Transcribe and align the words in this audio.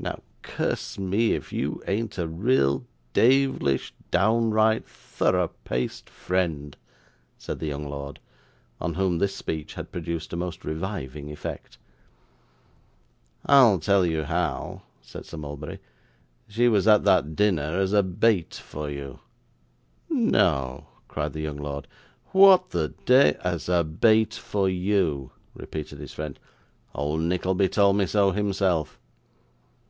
'Now, 0.00 0.20
curse 0.42 0.96
me, 0.96 1.32
if 1.32 1.52
you 1.52 1.82
ain't 1.88 2.18
a 2.18 2.28
real, 2.28 2.84
deyvlish, 3.14 3.92
downright, 4.12 4.86
thorough 4.86 5.48
paced 5.64 6.08
friend,' 6.08 6.76
said 7.36 7.58
the 7.58 7.66
young 7.66 7.84
lord, 7.88 8.20
on 8.80 8.94
whom 8.94 9.18
this 9.18 9.34
speech 9.34 9.74
had 9.74 9.90
produced 9.90 10.32
a 10.32 10.36
most 10.36 10.64
reviving 10.64 11.32
effect. 11.32 11.78
'I'll 13.46 13.80
tell 13.80 14.06
you 14.06 14.22
how,' 14.22 14.82
said 15.02 15.26
Sir 15.26 15.36
Mulberry. 15.36 15.80
'She 16.46 16.68
was 16.68 16.86
at 16.86 17.02
that 17.02 17.34
dinner 17.34 17.76
as 17.80 17.92
a 17.92 18.04
bait 18.04 18.54
for 18.54 18.88
you.' 18.88 19.18
'No!' 20.08 20.86
cried 21.08 21.32
the 21.32 21.40
young 21.42 21.56
lord. 21.56 21.88
'What 22.30 22.70
the 22.70 22.94
dey' 23.04 23.36
'As 23.42 23.68
a 23.68 23.82
bait 23.82 24.32
for 24.32 24.68
you,' 24.68 25.32
repeated 25.54 25.98
his 25.98 26.12
friend; 26.14 26.38
'old 26.94 27.22
Nickleby 27.22 27.68
told 27.68 27.96
me 27.96 28.06
so 28.06 28.30
himself. 28.30 29.00